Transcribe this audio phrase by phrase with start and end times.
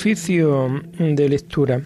[0.00, 1.82] Oficio de lectura.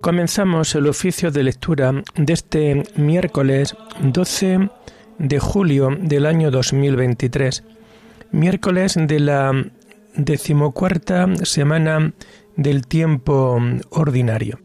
[0.00, 4.68] Comenzamos el oficio de lectura de este miércoles 12
[5.18, 7.62] de julio del año 2023
[8.34, 9.52] miércoles de la
[10.16, 12.12] decimocuarta semana
[12.56, 14.60] del tiempo ordinario.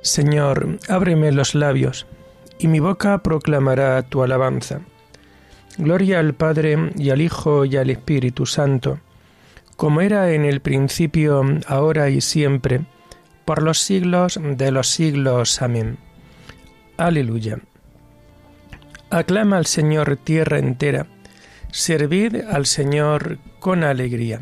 [0.00, 2.06] Señor, ábreme los labios
[2.62, 4.82] y mi boca proclamará tu alabanza.
[5.78, 9.00] Gloria al Padre y al Hijo y al Espíritu Santo,
[9.76, 12.82] como era en el principio, ahora y siempre,
[13.44, 15.60] por los siglos de los siglos.
[15.60, 15.98] Amén.
[16.98, 17.58] Aleluya.
[19.10, 21.06] Aclama al Señor tierra entera,
[21.72, 24.40] servid al Señor con alegría.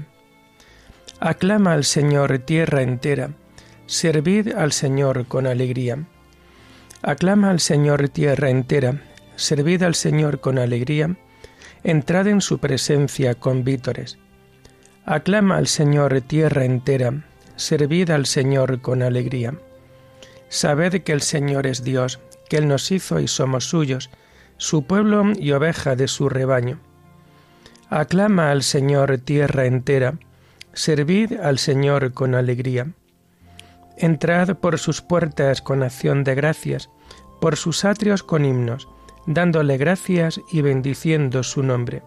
[1.21, 3.31] Aclama al Señor tierra entera,
[3.87, 6.05] servid al Señor con alegría.
[7.03, 9.01] Aclama al Señor tierra entera,
[9.35, 11.17] servid al Señor con alegría,
[11.83, 14.19] entrad en su presencia con vítores.
[15.07, 17.25] Aclama al Señor tierra entera,
[17.57, 19.55] servid al Señor con alegría.
[20.51, 24.11] Sabed que el Señor es Dios, que Él nos hizo y somos suyos,
[24.59, 26.81] su pueblo y oveja de su rebaño.
[27.89, 30.19] Aclama al Señor tierra entera,
[30.75, 32.89] servid al Señor con alegría.
[34.03, 36.89] Entrad por sus puertas con acción de gracias,
[37.39, 38.89] por sus atrios con himnos,
[39.27, 42.03] dándole gracias y bendiciendo su nombre.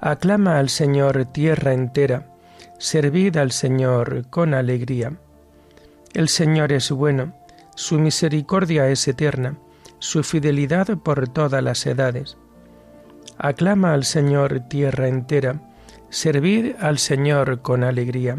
[0.00, 2.34] Aclama al Señor tierra entera,
[2.78, 5.12] servid al Señor con alegría.
[6.12, 7.34] El Señor es bueno,
[7.76, 9.58] su misericordia es eterna,
[10.00, 12.36] su fidelidad por todas las edades.
[13.38, 15.62] Aclama al Señor tierra entera,
[16.08, 18.38] servid al Señor con alegría.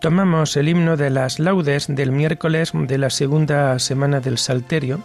[0.00, 5.00] Tomamos el himno de las laudes del miércoles de la segunda semana del Salterio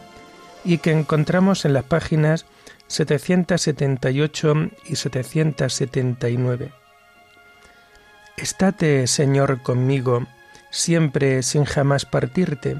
[0.63, 2.45] y que encontramos en las páginas
[2.87, 4.53] 778
[4.85, 6.71] y 779.
[8.37, 10.27] Estate, Señor, conmigo,
[10.69, 12.79] siempre sin jamás partirte,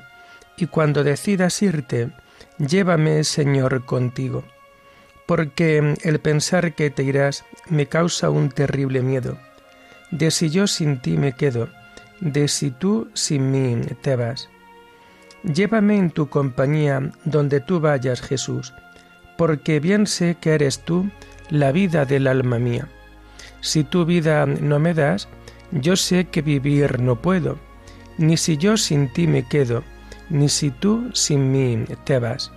[0.55, 2.11] y cuando decidas irte,
[2.59, 4.43] llévame, Señor, contigo,
[5.25, 9.39] porque el pensar que te irás me causa un terrible miedo,
[10.11, 11.69] de si yo sin ti me quedo,
[12.23, 14.49] de si tú sin mí te vas.
[15.43, 18.73] Llévame en tu compañía donde tú vayas, Jesús,
[19.37, 21.09] porque bien sé que eres tú
[21.49, 22.87] la vida del alma mía.
[23.59, 25.27] Si tu vida no me das,
[25.71, 27.57] yo sé que vivir no puedo,
[28.17, 29.83] ni si yo sin ti me quedo,
[30.29, 32.51] ni si tú sin mí te vas.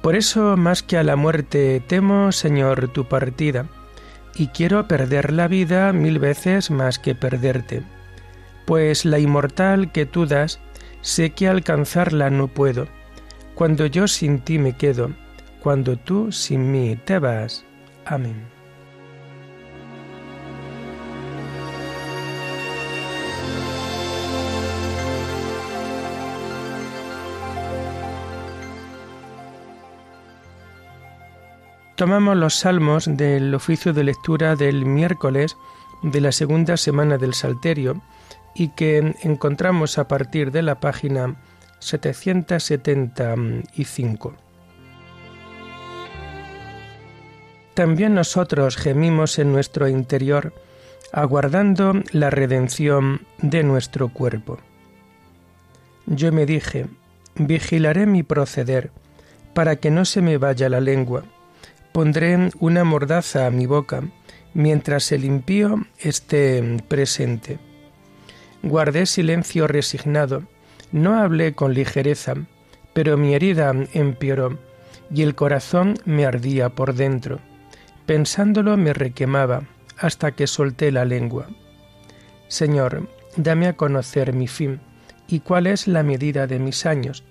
[0.00, 3.66] Por eso, más que a la muerte, temo, Señor, tu partida,
[4.34, 7.82] y quiero perder la vida mil veces más que perderte
[8.66, 10.60] pues la inmortal que tú das,
[11.00, 12.86] sé que alcanzarla no puedo,
[13.54, 15.10] cuando yo sin ti me quedo,
[15.60, 17.64] cuando tú sin mí te vas.
[18.04, 18.54] Amén.
[31.96, 35.56] Tomamos los salmos del oficio de lectura del miércoles
[36.02, 38.02] de la segunda semana del Salterio
[38.54, 41.36] y que encontramos a partir de la página
[41.80, 44.34] 775.
[47.74, 50.54] También nosotros gemimos en nuestro interior,
[51.12, 54.58] aguardando la redención de nuestro cuerpo.
[56.06, 56.86] Yo me dije,
[57.34, 58.92] vigilaré mi proceder,
[59.54, 61.24] para que no se me vaya la lengua.
[61.92, 64.04] Pondré una mordaza a mi boca,
[64.54, 67.58] mientras el impío esté presente
[68.64, 70.44] Guardé silencio resignado,
[70.90, 72.34] no hablé con ligereza,
[72.94, 74.58] pero mi herida empeoró
[75.12, 77.40] y el corazón me ardía por dentro.
[78.06, 79.64] Pensándolo me requemaba
[79.98, 81.48] hasta que solté la lengua.
[82.48, 83.06] Señor,
[83.36, 84.80] dame a conocer mi fin
[85.28, 87.22] y cuál es la medida de mis años,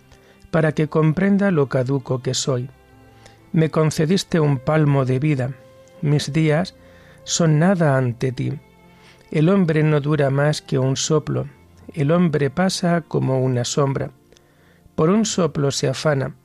[0.51, 2.69] para que comprenda lo caduco que soy.
[3.53, 5.49] Me concediste un palmo de vida,
[6.03, 6.75] mis días
[7.23, 8.53] son nada ante ti.
[9.31, 11.47] El hombre no dura más que un soplo,
[11.93, 14.11] el hombre pasa como una sombra.
[14.95, 16.35] Por un soplo se afana,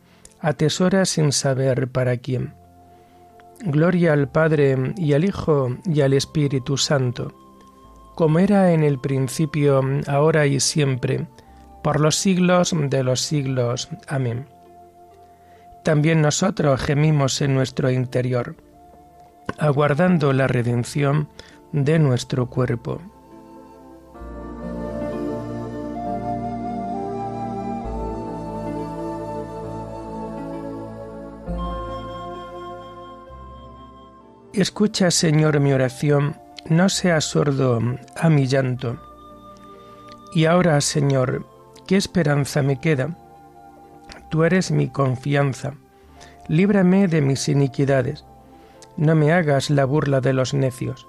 [0.41, 2.55] atesora sin saber para quién.
[3.61, 7.35] Gloria al Padre y al Hijo y al Espíritu Santo,
[8.15, 11.27] como era en el principio, ahora y siempre,
[11.83, 13.89] por los siglos de los siglos.
[14.07, 14.47] Amén.
[15.83, 18.57] También nosotros gemimos en nuestro interior,
[19.57, 21.29] aguardando la redención
[21.73, 23.01] de nuestro cuerpo.
[34.53, 36.37] Escucha, Señor, mi oración,
[36.69, 37.81] no seas sordo
[38.17, 38.99] a mi llanto.
[40.35, 41.47] Y ahora, Señor,
[41.87, 43.17] ¿qué esperanza me queda?
[44.31, 45.75] Tú eres mi confianza.
[46.49, 48.25] Líbrame de mis iniquidades.
[48.99, 51.07] No me hagas la burla de los necios.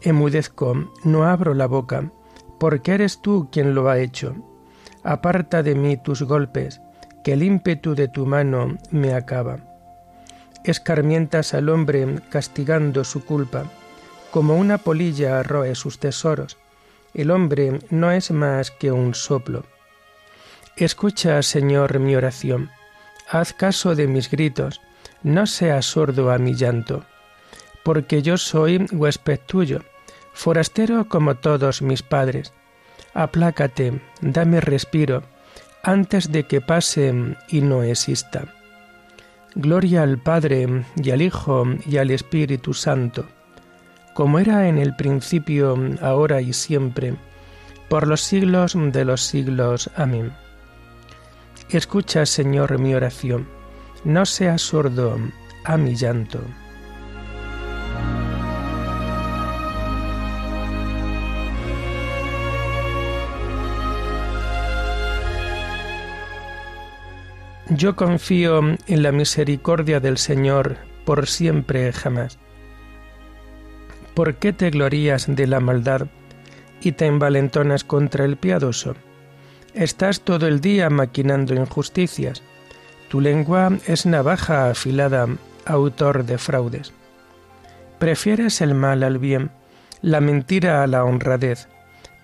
[0.00, 2.10] Emudezco, no abro la boca,
[2.58, 4.34] porque eres tú quien lo ha hecho.
[5.04, 6.80] Aparta de mí tus golpes,
[7.22, 9.60] que el ímpetu de tu mano me acaba
[10.64, 13.64] escarmientas al hombre castigando su culpa,
[14.30, 16.56] como una polilla arroe sus tesoros.
[17.14, 19.64] El hombre no es más que un soplo.
[20.76, 22.70] Escucha, Señor, mi oración.
[23.28, 24.80] Haz caso de mis gritos,
[25.22, 27.04] no seas sordo a mi llanto,
[27.82, 29.80] porque yo soy huésped tuyo,
[30.32, 32.52] forastero como todos mis padres.
[33.14, 35.22] Aplácate, dame respiro,
[35.82, 38.44] antes de que pase y no exista.
[39.54, 43.26] Gloria al Padre y al Hijo y al Espíritu Santo,
[44.14, 47.16] como era en el principio, ahora y siempre,
[47.88, 49.90] por los siglos de los siglos.
[49.94, 50.32] Amén.
[51.68, 53.46] Escucha, Señor, mi oración,
[54.04, 55.18] no seas sordo
[55.64, 56.40] a mi llanto.
[67.70, 70.76] Yo confío en la misericordia del Señor
[71.06, 72.38] por siempre jamás.
[74.14, 76.08] ¿Por qué te glorías de la maldad
[76.82, 78.94] y te envalentonas contra el piadoso?
[79.72, 82.42] Estás todo el día maquinando injusticias.
[83.12, 85.28] Tu lengua es navaja afilada,
[85.66, 86.92] autor de fraudes.
[88.00, 89.52] Prefieres el mal al bien,
[90.00, 91.68] la mentira a la honradez.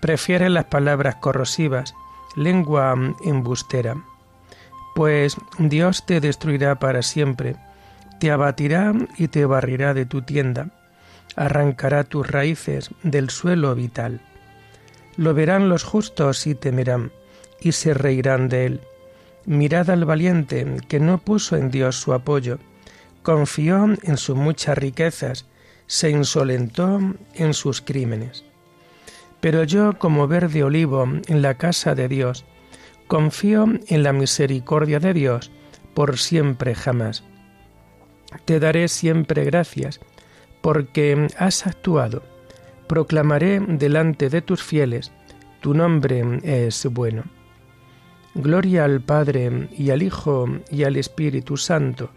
[0.01, 1.95] Prefieres las palabras corrosivas,
[2.37, 3.95] lengua embustera
[4.99, 7.55] pues Dios te destruirá para siempre,
[8.19, 10.71] te abatirá y te barrirá de tu tienda,
[11.37, 14.21] arrancará tus raíces del suelo vital.
[15.17, 17.13] Lo verán los justos y temerán,
[17.61, 18.81] y se reirán de él.
[19.47, 22.59] Mirad al valiente que no puso en Dios su apoyo,
[23.23, 25.47] confió en sus muchas riquezas,
[25.87, 27.01] se insolentó
[27.35, 28.45] en sus crímenes.
[29.41, 32.45] Pero yo, como verde olivo en la casa de Dios,
[33.09, 35.51] Confío en la misericordia de Dios
[35.95, 37.25] por siempre jamás.
[38.45, 39.99] Te daré siempre gracias,
[40.61, 42.23] porque has actuado.
[42.87, 45.11] Proclamaré delante de tus fieles,
[45.63, 47.25] tu nombre es bueno.
[48.35, 52.11] Gloria al Padre y al Hijo y al Espíritu Santo,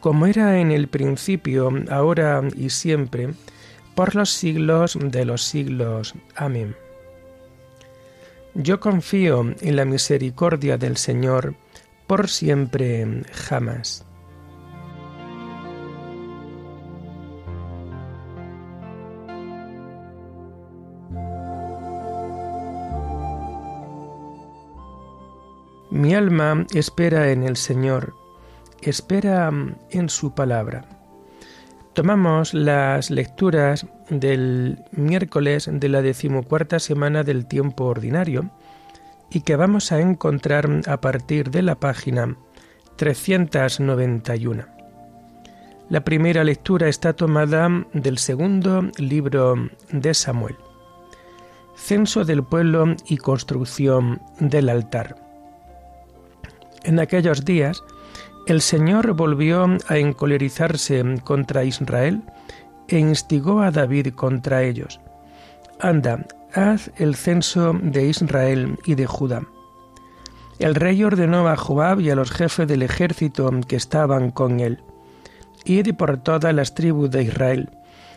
[0.00, 3.34] como era en el principio, ahora y siempre,
[3.94, 6.14] por los siglos de los siglos.
[6.34, 6.74] Amén.
[8.54, 11.54] Yo confío en la misericordia del Señor
[12.06, 14.04] por siempre jamás.
[25.92, 28.14] Mi alma espera en el Señor,
[28.80, 29.52] espera
[29.90, 30.86] en su palabra.
[31.92, 38.50] Tomamos las lecturas del miércoles de la decimocuarta semana del tiempo ordinario
[39.30, 42.38] y que vamos a encontrar a partir de la página
[42.96, 44.64] 391.
[45.90, 49.56] La primera lectura está tomada del segundo libro
[49.90, 50.56] de Samuel.
[51.76, 55.21] Censo del pueblo y construcción del altar.
[56.84, 57.82] En aquellos días,
[58.46, 62.22] el Señor volvió a encolerizarse contra Israel
[62.88, 65.00] e instigó a David contra ellos.
[65.80, 69.42] Anda, haz el censo de Israel y de Judá.
[70.58, 74.82] El rey ordenó a Joab y a los jefes del ejército que estaban con él.
[75.64, 77.70] id por todas las tribus de Israel,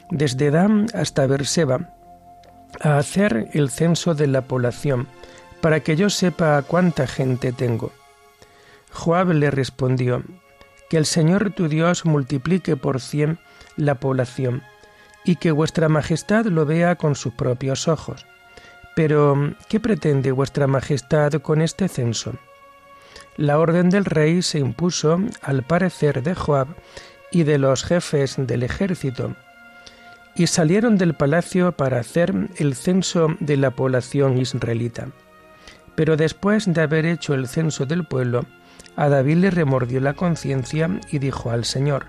[0.10, 1.89] desde Dan hasta Berseba,
[2.81, 5.07] a hacer el censo de la población,
[5.62, 7.91] para que yo sepa cuánta gente tengo.
[8.95, 10.23] Joab le respondió,
[10.89, 13.39] que el Señor tu Dios multiplique por cien
[13.75, 14.63] la población,
[15.25, 18.25] y que vuestra Majestad lo vea con sus propios ojos.
[18.95, 22.35] Pero, ¿qué pretende vuestra Majestad con este censo?
[23.35, 26.67] La orden del rey se impuso al parecer de Joab
[27.31, 29.35] y de los jefes del ejército,
[30.35, 35.09] y salieron del palacio para hacer el censo de la población israelita.
[35.95, 38.45] Pero después de haber hecho el censo del pueblo,
[38.95, 42.07] a David le remordió la conciencia y dijo al Señor,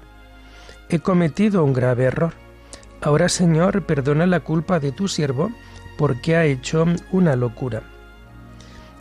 [0.88, 2.34] He cometido un grave error.
[3.00, 5.50] Ahora, Señor, perdona la culpa de tu siervo,
[5.98, 7.82] porque ha hecho una locura.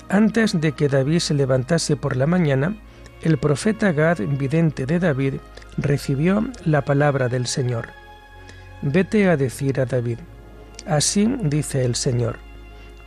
[0.09, 2.75] Antes de que David se levantase por la mañana,
[3.21, 5.35] el profeta Gad, vidente de David,
[5.77, 7.89] recibió la palabra del Señor.
[8.81, 10.19] Vete a decir a David,
[10.85, 12.37] así dice el Señor,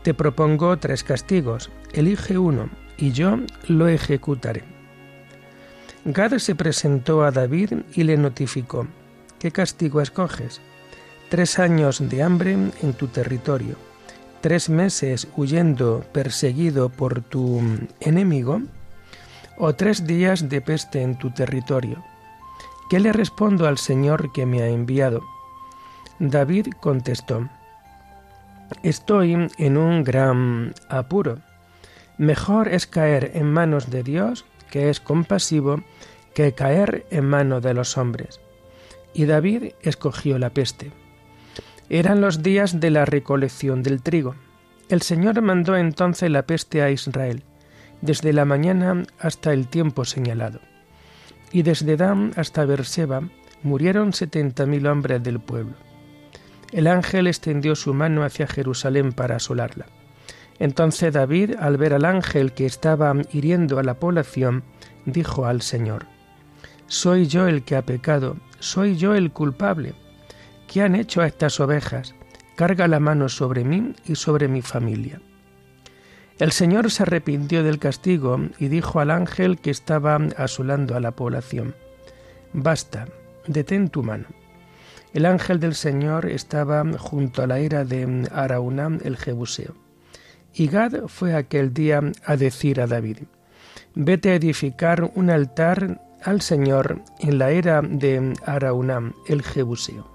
[0.02, 2.68] te propongo tres castigos, elige uno,
[2.98, 3.38] y yo
[3.68, 4.64] lo ejecutaré.
[6.04, 8.86] Gad se presentó a David y le notificó,
[9.38, 10.60] ¿qué castigo escoges?
[11.28, 13.76] Tres años de hambre en tu territorio
[14.40, 17.60] tres meses huyendo perseguido por tu
[18.00, 18.62] enemigo,
[19.56, 22.04] o tres días de peste en tu territorio.
[22.88, 25.22] ¿Qué le respondo al Señor que me ha enviado?
[26.20, 27.48] David contestó,
[28.82, 31.38] Estoy en un gran apuro.
[32.18, 35.82] Mejor es caer en manos de Dios, que es compasivo,
[36.34, 38.40] que caer en manos de los hombres.
[39.14, 40.90] Y David escogió la peste.
[41.88, 44.34] Eran los días de la recolección del trigo.
[44.88, 47.44] El Señor mandó entonces la peste a Israel,
[48.00, 50.60] desde la mañana hasta el tiempo señalado.
[51.52, 53.22] Y desde Dan hasta Berseba
[53.62, 55.74] murieron setenta mil hombres del pueblo.
[56.72, 59.86] El ángel extendió su mano hacia Jerusalén para asolarla.
[60.58, 64.64] Entonces David, al ver al ángel que estaba hiriendo a la población,
[65.06, 66.06] dijo al Señor,
[66.86, 69.94] Soy yo el que ha pecado, soy yo el culpable
[70.68, 72.14] ¿Qué han hecho a estas ovejas?
[72.54, 75.18] Carga la mano sobre mí y sobre mi familia.
[76.38, 81.12] El Señor se arrepintió del castigo y dijo al ángel que estaba asolando a la
[81.12, 81.74] población,
[82.52, 83.08] Basta,
[83.46, 84.26] detén tu mano.
[85.14, 89.74] El ángel del Señor estaba junto a la era de Araunam el Jebuseo.
[90.54, 93.18] Y Gad fue aquel día a decir a David,
[93.94, 100.06] Vete a edificar un altar al Señor en la era de Araunam el Jebuseo.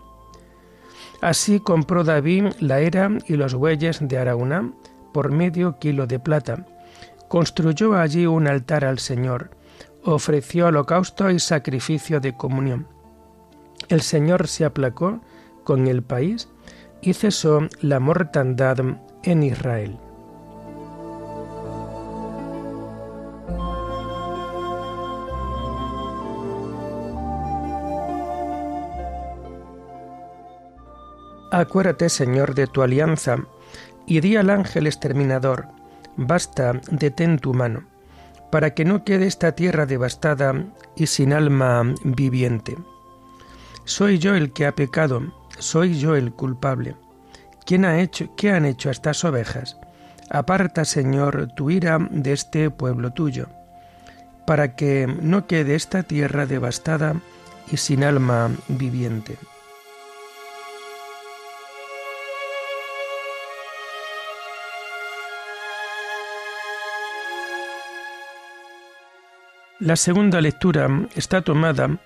[1.21, 4.73] Así compró David la era y los bueyes de Araúna
[5.13, 6.65] por medio kilo de plata.
[7.29, 9.51] Construyó allí un altar al Señor,
[10.03, 12.87] ofreció holocausto y sacrificio de comunión.
[13.89, 15.21] El Señor se aplacó
[15.63, 16.49] con el país
[17.01, 18.77] y cesó la mortandad
[19.23, 19.97] en Israel.
[31.53, 33.37] Acuérdate, Señor, de tu alianza,
[34.07, 35.67] y di al ángel exterminador,
[36.17, 37.83] basta, detén tu mano,
[38.51, 42.75] para que no quede esta tierra devastada y sin alma viviente.
[43.85, 46.95] Soy yo el que ha pecado, soy yo el culpable.
[47.67, 49.77] ¿Quién ha hecho, qué han hecho estas ovejas?
[50.31, 53.47] Aparta, Señor, tu ira de este pueblo tuyo,
[54.47, 57.13] para que no quede esta tierra devastada
[57.71, 59.37] y sin alma viviente.
[69.83, 71.99] La segunda lectura está tomada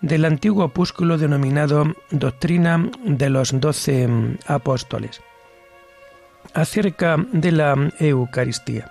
[0.00, 4.08] del antiguo opúsculo denominado Doctrina de los Doce
[4.48, 5.20] Apóstoles,
[6.54, 8.90] acerca de la Eucaristía.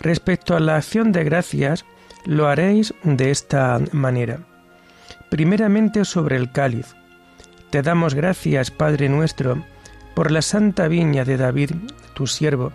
[0.00, 1.84] Respecto a la acción de gracias,
[2.24, 4.38] lo haréis de esta manera.
[5.28, 6.94] Primeramente sobre el cáliz.
[7.68, 9.62] Te damos gracias, Padre nuestro,
[10.14, 11.72] por la santa viña de David,
[12.14, 12.72] tu siervo,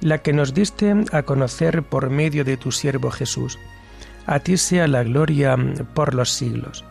[0.00, 3.58] la que nos diste a conocer por medio de tu siervo Jesús.
[4.26, 5.56] A ti sea la gloria
[5.94, 6.84] por los siglos.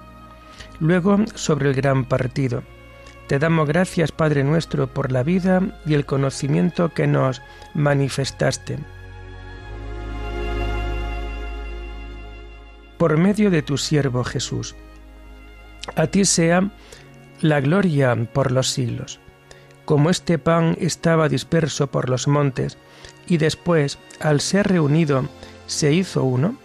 [0.79, 2.63] Luego, sobre el gran partido.
[3.27, 7.41] Te damos gracias, Padre nuestro, por la vida y el conocimiento que nos
[7.73, 8.79] manifestaste.
[12.97, 14.75] Por medio de tu siervo Jesús.
[15.95, 16.71] A ti sea
[17.41, 19.19] la gloria por los siglos.
[19.85, 22.77] Como este pan estaba disperso por los montes,
[23.27, 25.25] y después, al ser reunido,
[25.67, 26.55] se hizo uno,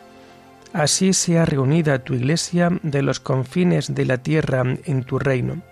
[0.75, 5.63] Así sea reunida tu iglesia de los confines de la tierra en tu reino,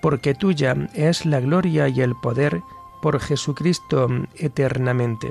[0.00, 2.60] porque tuya es la gloria y el poder
[3.00, 5.30] por Jesucristo eternamente.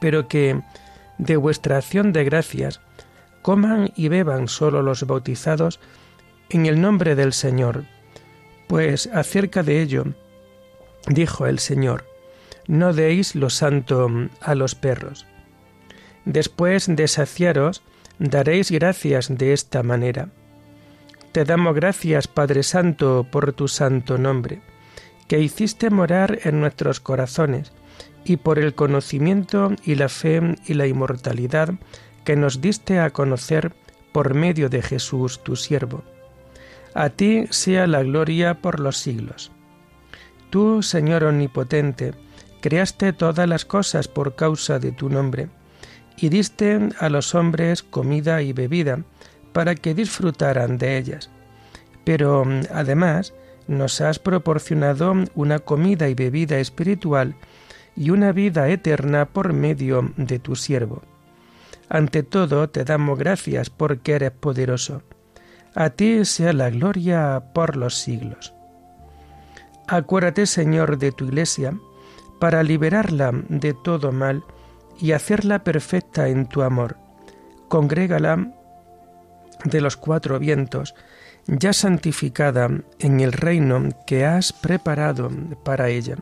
[0.00, 0.60] Pero que
[1.18, 2.80] de vuestra acción de gracias
[3.42, 5.78] coman y beban solo los bautizados
[6.50, 7.84] en el nombre del Señor,
[8.66, 10.06] pues acerca de ello
[11.06, 12.04] dijo el Señor,
[12.66, 15.26] no deis lo santo a los perros.
[16.24, 17.82] Después de saciaros,
[18.18, 20.28] daréis gracias de esta manera.
[21.32, 24.62] Te damos gracias, Padre Santo, por tu santo nombre,
[25.26, 27.72] que hiciste morar en nuestros corazones,
[28.24, 31.74] y por el conocimiento y la fe y la inmortalidad
[32.24, 33.74] que nos diste a conocer
[34.12, 36.04] por medio de Jesús, tu siervo.
[36.94, 39.50] A ti sea la gloria por los siglos.
[40.50, 42.14] Tú, Señor Omnipotente,
[42.64, 45.50] creaste todas las cosas por causa de tu nombre
[46.16, 49.00] y diste a los hombres comida y bebida
[49.52, 51.28] para que disfrutaran de ellas.
[52.04, 53.34] Pero además
[53.68, 57.36] nos has proporcionado una comida y bebida espiritual
[57.96, 61.02] y una vida eterna por medio de tu siervo.
[61.90, 65.02] Ante todo te damos gracias porque eres poderoso.
[65.74, 68.54] A ti sea la gloria por los siglos.
[69.86, 71.74] Acuérdate, Señor, de tu iglesia,
[72.38, 74.44] para liberarla de todo mal
[74.98, 76.96] y hacerla perfecta en tu amor.
[77.68, 78.52] Congrégala
[79.64, 80.94] de los cuatro vientos,
[81.46, 85.30] ya santificada en el reino que has preparado
[85.64, 86.16] para ella,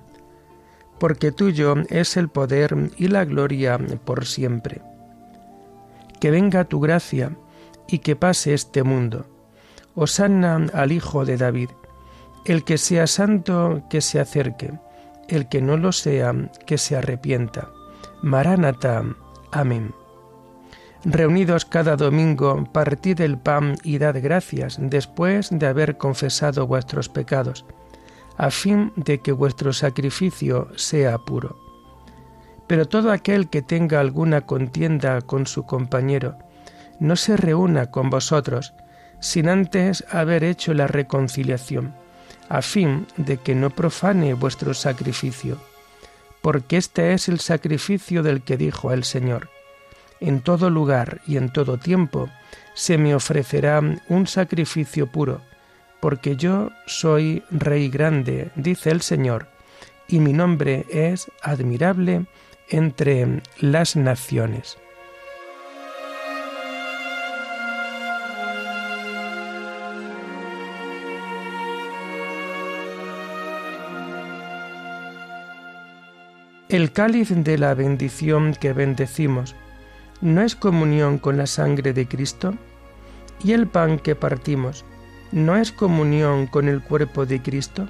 [0.99, 4.81] porque tuyo es el poder y la gloria por siempre.
[6.21, 7.37] Que venga tu gracia
[7.88, 9.26] y que pase este mundo.
[9.95, 11.71] Osanna al Hijo de David.
[12.45, 14.73] El que sea santo, que se acerque.
[15.28, 16.35] El que no lo sea,
[16.67, 17.71] que se arrepienta.
[18.23, 19.04] Maránata.
[19.50, 19.95] Amén.
[21.04, 27.65] Reunidos cada domingo, partid el pan y dad gracias después de haber confesado vuestros pecados,
[28.37, 31.56] a fin de que vuestro sacrificio sea puro.
[32.69, 36.39] Pero todo aquel que tenga alguna contienda con su compañero,
[37.00, 38.73] no se reúna con vosotros,
[39.19, 41.97] sin antes haber hecho la reconciliación,
[42.52, 45.58] a fin de que no profane vuestro sacrificio
[46.43, 49.49] porque este es el sacrificio del que dijo el Señor.
[50.21, 52.28] En todo lugar y en todo tiempo
[52.75, 55.41] se me ofrecerá un sacrificio puro,
[56.00, 59.49] porque yo soy Rey grande, dice el Señor,
[60.08, 62.26] y mi nombre es admirable
[62.69, 64.78] entre las naciones.
[76.73, 79.54] El cáliz de la bendición que bendecimos
[80.23, 82.54] no es comunión con la sangre de Cristo
[83.45, 84.87] y el pan que partimos
[85.32, 87.87] no es comunión con el cuerpo de Cristo.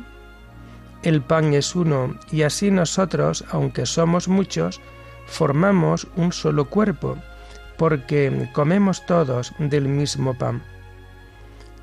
[1.04, 4.80] El pan es uno y así nosotros, aunque somos muchos,
[5.26, 7.16] formamos un solo cuerpo,
[7.78, 10.60] porque comemos todos del mismo pan.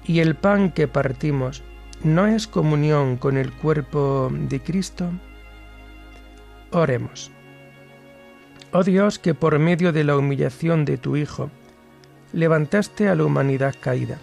[0.04, 1.64] Y el pan que partimos
[2.04, 5.14] no es comunión con el cuerpo de Cristo.
[6.72, 7.32] Oremos.
[8.72, 11.50] Oh Dios, que por medio de la humillación de tu Hijo,
[12.32, 14.18] levantaste a la humanidad caída,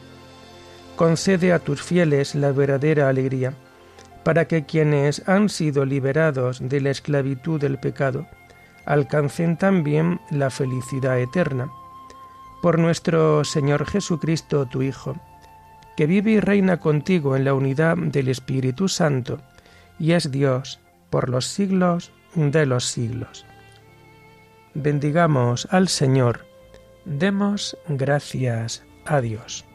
[0.94, 3.54] concede a tus fieles la verdadera alegría,
[4.22, 8.26] para que quienes han sido liberados de la esclavitud del pecado,
[8.84, 11.70] alcancen también la felicidad eterna.
[12.62, 15.16] Por nuestro Señor Jesucristo, tu Hijo,
[15.96, 19.40] que vive y reina contigo en la unidad del Espíritu Santo,
[19.98, 20.78] y es Dios
[21.10, 23.44] por los siglos de los siglos.
[24.74, 26.46] Bendigamos al Señor,
[27.04, 29.65] demos gracias a Dios.